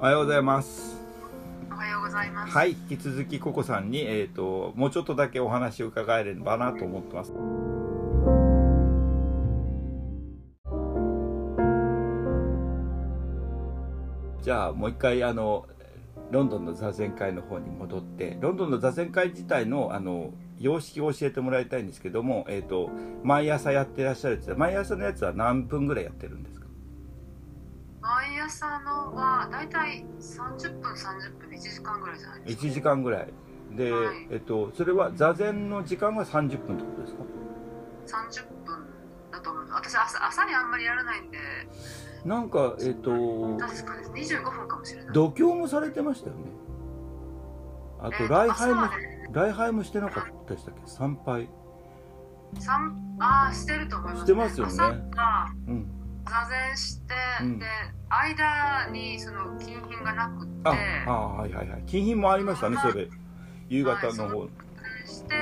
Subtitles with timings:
[0.00, 0.98] おはようございます。
[1.70, 2.52] おはようございます。
[2.54, 7.34] はい引き続きココさんに、えー、ともうちょっとだけお話を伺えればなと思ってます。
[14.42, 15.66] じゃあもう一回あの
[16.30, 22.88] ロンドンの座禅会の方に戻ってロンドンの座禅会自体のあの様式を教えてもらいたいんですけども、えー、と
[23.22, 26.60] 毎朝やってらっしゃるやつ毎朝のやつは何分ぐらいやってるんですか？
[26.64, 26.69] 毎
[28.40, 32.62] 朝のはだいたい30分30分1時間ぐらいじゃないですか。
[32.66, 33.32] 1時間ぐらい。
[33.76, 34.26] で、はい。
[34.30, 37.22] えっと、それは座禅の時間は30分ってことですか
[38.42, 38.86] ？30分
[39.30, 39.90] だと思います。
[39.90, 41.38] 私朝朝にあんまりやらないんで、
[42.24, 44.34] なんかえっと確かです。
[44.34, 45.14] 25分かもしれない。
[45.14, 46.42] 度胸もされてましたよね。
[48.00, 48.88] あとえー礼拝も
[49.32, 50.80] 礼拝もしてなかったでしたっけ？
[50.86, 51.48] 参拝。
[52.58, 54.72] 三ああしてると思います、してますよね。
[55.68, 55.99] うん
[56.30, 57.58] 座禅して、うん。
[57.58, 57.66] で
[58.08, 60.68] 間にその金品がなくって、
[61.06, 61.82] ああはいはいはい。
[61.86, 63.08] 金品もありましたねそれ。
[63.68, 64.48] 夕方の方、はい
[65.06, 65.34] して、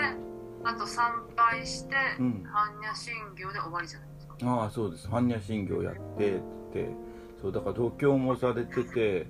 [0.65, 2.47] あと参拝して、うん。
[2.47, 4.37] 般若心経で終わりじゃないですか。
[4.43, 5.07] ああそうです。
[5.09, 6.41] 般若心経やってっ
[6.73, 7.09] て。
[7.41, 9.27] そうだから度胸もされてて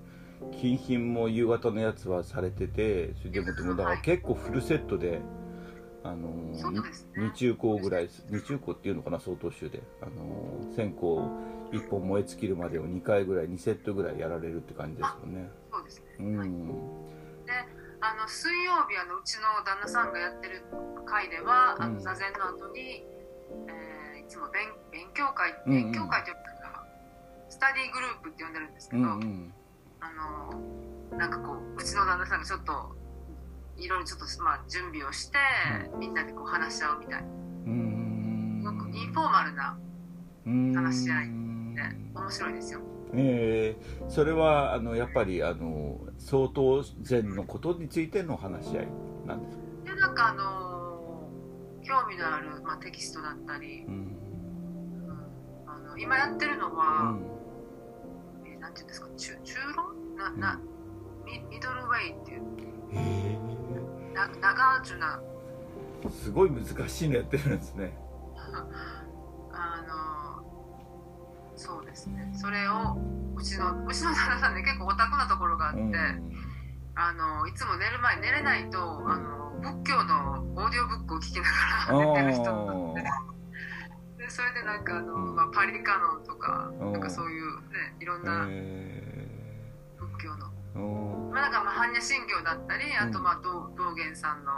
[0.60, 5.20] 金品も夕方のやつはされててそれでもでもだから結構フルセットで
[6.04, 6.80] あのーね。
[7.16, 9.82] 二中高ぐらい二中高っていうのかな曹洞宗で。
[10.02, 11.00] あのー線香
[11.70, 15.50] 1本燃え尽きるまでを2回ぐらい2セットぐらいやられるって感じですよね。
[15.70, 16.04] そうですね。
[16.18, 16.68] うん。
[17.44, 17.52] で
[18.00, 20.62] あの水曜日あのうちの旦那さんがやってる
[21.04, 21.94] 会では、あうん。
[21.96, 23.04] の座禅の後に、
[23.68, 26.84] えーいつも勉勉強会うんうん勉強会というか、
[27.48, 29.52] スタディグループって呼んでるんですけうど、んうん。
[30.00, 30.12] あ
[31.12, 32.96] のなんかこううちの旦那さんがちょっと
[33.78, 35.38] いろいろちょっと、まあ、準備をして、
[35.98, 37.28] みんなでこう話し合うみたいな。
[37.28, 38.60] うん。
[38.62, 39.78] すごくインフォーマルな
[40.46, 41.30] うん話し合いで
[42.14, 42.80] 面白いですよ。
[43.14, 48.88] えーそれはあのやっぱりあの相当禅のことについての話し合い
[49.26, 49.62] なんですか、
[49.94, 51.30] でなんかあの
[51.82, 53.94] 興味のある、まあ、テキストだったり、うん。
[53.94, 55.22] うん。
[55.66, 57.22] あの今やってるのうは、ん。
[58.44, 60.16] えーなんていうんですか中中論？
[60.16, 60.60] なな、
[61.24, 62.24] ミミドルウェイっ
[64.18, 64.94] な長寿
[66.10, 67.96] すごい難しいのやってるんですね。
[69.52, 70.42] あの
[71.56, 72.30] そうですね。
[72.34, 72.96] それを
[73.36, 76.32] うちのうちの旦那さんね結構オタクなところがあって、うん。
[76.94, 81.46] あのいつも寝る前寝れないとあの仏教のオーディオブックを聞きな
[81.88, 83.02] あがら寝てる人なんーで
[84.24, 85.36] でそれでなんかあの、うん。
[85.36, 86.92] まあ、パリカノンとかうん。
[86.92, 94.52] なんかそういうねいろんなえ仏教のまあ、なんかまあ般若心経だったり、あとうんまあ道道元さんの、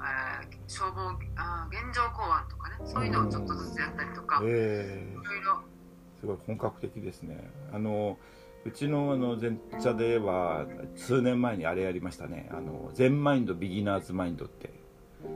[0.00, 5.52] えー消防あー現状公安とかねそういうのをちょっとずつやったりとか、いえろいろ。
[5.54, 7.50] ーすごい本格的ですね。
[7.72, 8.18] あの
[8.64, 10.66] うちのあの前茶では
[10.96, 12.48] 数年前にあれやりましたね。
[12.52, 14.72] あの全マインドビギナーズマインドって。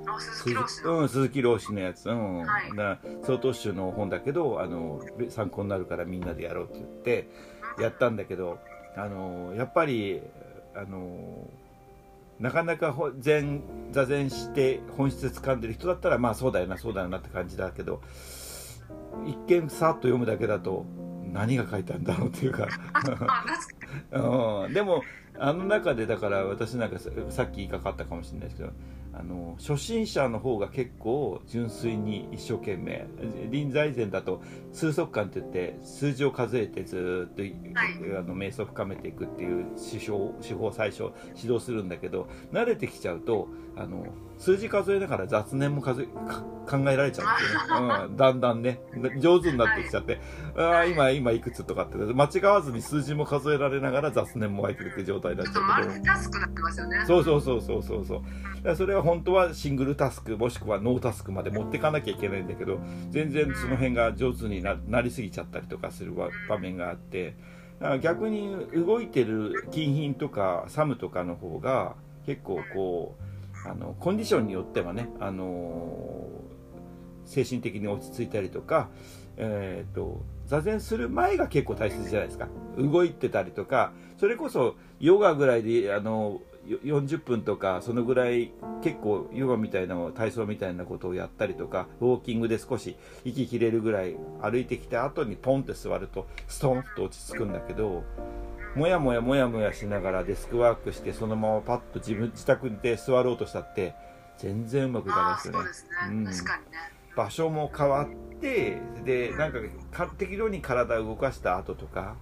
[0.06, 2.38] あ鈴木老師の、うん、鈴木老師のやつ、うん。
[2.38, 2.68] はい。
[2.70, 7.30] だから曹洞宗の本だけどあの参考になるからみんなでやろうって言って
[7.80, 8.58] やったんだけど
[8.96, 10.20] あのやっぱり
[10.74, 11.48] あの
[12.40, 18.02] なかなかほ禅座禅して本質掴んでる人だったらまあそうだよなそうだよなって感じだけど
[19.26, 20.84] 一見さっと読むだけだと
[21.32, 22.68] 何が書いてあるんだろうっていうか。
[24.12, 25.02] うん、でも
[25.38, 28.70] あの中でだから私なんかささっき言いかかったかもしれないですけど
[29.14, 33.06] あの初心者の方が結構純粋に一生懸命
[33.50, 37.52] 臨済禅だと数息間って言って数字を数えてずーっと、はい。
[38.18, 44.06] あの瞑想を深めていくっていう手法手法を最初指導するんだけど慣れてきちゃうとあの
[44.38, 48.80] 数字数えながら雑念も数えか考えられちゃうんですよね、うん、だんだんね。
[49.20, 50.20] 上手になってきちゃって、
[50.58, 51.96] ああ今今いくつとかって。
[51.96, 57.04] 間違わずに数字も数えられながら雑念も湧いてるって状態になっちゃうけどルチタスクになってますよね。
[57.06, 58.18] そうそうそうそうそうそう。
[58.18, 62.80] だからそれは本当はシングルタスクもしくはノータスクまで持っていかなきゃいけないんだけど
[63.10, 67.36] 全然その辺が上手にななりすぎちゃったりとかする場場面があって。
[67.78, 73.31] だから逆に動いてる金品とかサムとかの方が結構こう
[73.64, 76.26] あのコンディションによってはね、あの
[77.24, 78.88] 精神的に落ち着いたりとか、
[79.36, 82.48] えー、と座禅する前が結構大切じゃないですか。
[82.76, 98.04] 動いてたりとかそれこそヨガぐらいであの40分とかそのぐらい結構ヨガみたいな体操みたいなことをやったりとかウォーキングで少し息切れるぐらい歩いてきた後にポンって座るとストンと落ち着くんだけど
[98.74, 103.94] もやもやもやもやしながらデスクワークしてそのままパッと自分自宅で座ろうとしたって
[104.38, 105.68] 全然うまくいかないですよね。
[105.72, 106.24] そうん。
[106.24, 106.78] 確かにね。
[107.14, 109.58] 場所も変わってでなんか
[109.90, 112.16] か適量に体を動かした後とか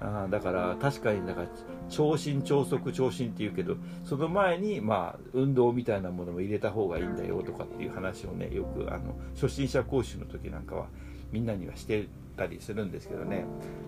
[0.00, 1.48] あだから確かにだから
[1.88, 10.86] 長身長足長身っていうけどその前にまあ運動みたいなものも入れた方がいいんだよとかっていう話をねよくあの初心者講習の時なんかは
[11.32, 12.06] みんなにはして
[12.38, 13.44] たりするんですけどね。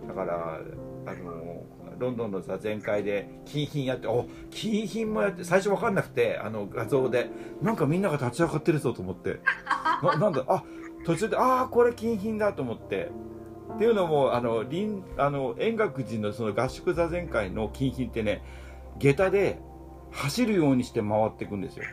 [0.07, 0.61] だから
[1.07, 1.65] あの
[1.99, 7.31] ロンドンの座禅会で金品やってお金品もやって最初分かんなくてあの画像で
[7.63, 9.41] なんかみんなが立ち上がってるぞと思って。
[10.03, 10.65] ななんだあ
[11.05, 13.11] 途中でああこれ金品だと思って。
[13.75, 18.43] っていうのもあの林あの円覚寺のその合宿座禅会の金品ってね
[18.99, 19.61] 下駄で
[20.11, 21.85] 走るようにして回っていくんですよ。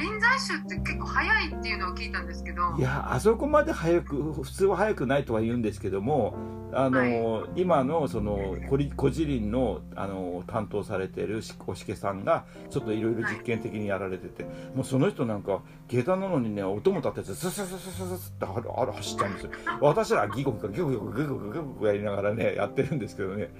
[0.00, 2.74] 臨済宗って結構早いっていうのを聞いたんですけど。
[2.78, 6.34] いやあそこまで早く普通は早くないとは言うんですけども
[6.72, 6.98] あの、
[7.40, 7.60] はい。
[7.60, 14.44] 今のそのこり孤児林のあの担当されてるしおしけさんがちょっといろいろ実験的にやられてて、
[14.74, 19.50] もうその人なんか下駄なのにね音も立ててススススススってある走っちゃうんですよ。
[19.80, 23.50] 私らギコギコギコギコギコギコギコやりながらねやってるんですけどね。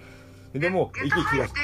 [0.52, 1.60] でも息切らして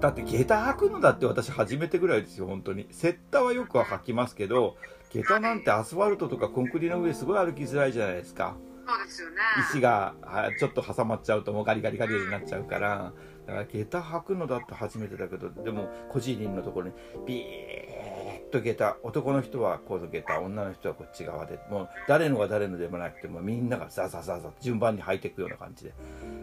[0.00, 2.86] だって下駄履くのだって私初めてぐらいですよ本当に。
[2.90, 4.76] セッタはよくは履きますけど
[5.10, 8.56] 下駄なんてアスファルトとかコンクリの上すごい歩きづらいじゃないですか。
[8.86, 9.36] そうですよね。
[9.70, 13.12] 石があちょっと挟まっちゃうともうガリガリガリになっちゃうから。
[13.46, 16.94] だから下駄履くのだって初めてだけどでも孤児林のところに
[17.26, 18.96] ビーッと下駄。
[19.02, 21.58] 男の人はこの下駄女の人はこっち側で。
[21.70, 25.94] もう誰のが誰のでもなくてもみんながザザザザ順番に履いていくような感じで。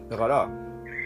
[0.08, 0.48] だから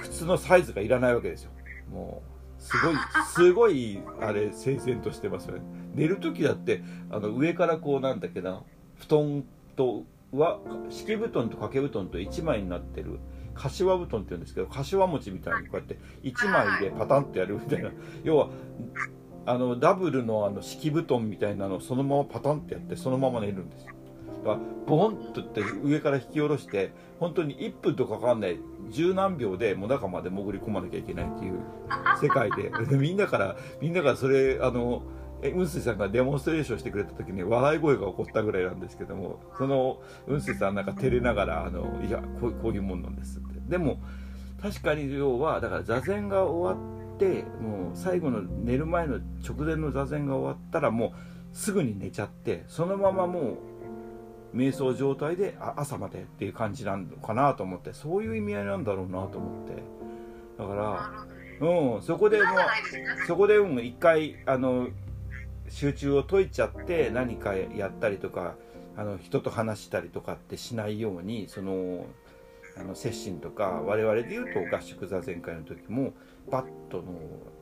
[0.02, 1.50] 靴のサイズがいらないわけですよ。
[1.90, 5.62] もうすごいすごいあれ整然としてますよね。
[5.94, 8.62] 寝る時だってあの上からこうなんだっけな
[8.98, 9.44] 布団
[9.76, 10.58] とは
[10.90, 13.18] 敷布団と掛け布団と1枚になってる
[13.54, 17.90] 柏布団って言うんですけど柏餅みたいにこうやって1枚でパタンとやるみたいな。
[18.24, 18.48] 要は
[19.48, 23.86] あのダブルのあの敷布団みたいなのをそのままパタンってやってそのまま寝るんです
[24.46, 28.58] かボンとって上から引き下ろして本当に1分とかかんない。
[28.90, 31.60] 十何秒でもう中まで潜り込まなきゃいけないっていう
[32.22, 32.70] 世界で。
[32.96, 35.02] みんなからみんながそれあの
[35.43, 43.60] え雲水さんがデモンストレーションしてくれた時に笑い声が起こったぐらいなんですけどもその雲水さんなんか照れながらあのいやこうこういうもんなんですって。
[43.69, 44.00] でも
[44.62, 46.82] 確かに要はだから座禅が終わ
[47.14, 51.10] ってもう最後の寝る前の直前の座禅が終わったらもう
[51.56, 53.56] すぐに寝ちゃってそのままもう
[54.54, 59.82] 瞑想状態であ朝までっていう感じなのかなと思ってそういう意味合いなんだろうなと思って。
[60.58, 61.26] だかなら
[61.60, 62.46] うんそこでもう
[63.26, 64.88] そこでうん一回あの
[65.69, 68.54] 集中を解いちゃって何かやったりとか
[68.96, 72.06] あの人と話したりとかってしないようにその
[72.78, 76.12] あの接心とか我々でいうと合宿座禅会の時も
[76.50, 77.04] バットの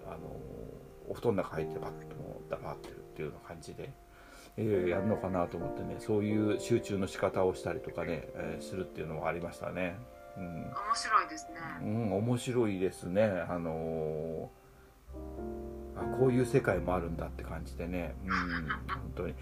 [0.07, 0.19] あの
[1.09, 3.93] お布団の中入ってバットも黙ってるっていうような感じで、
[4.57, 9.97] えーやるのかなと思ってねそういう集中の仕方をしたりとかね、えーするっていうのもありましたね。
[10.37, 13.25] うん面白いですねうん、面白いですね。
[13.49, 14.65] あのー
[15.97, 19.35] あこういう世界もあるんだって感じでね、うん、本当に。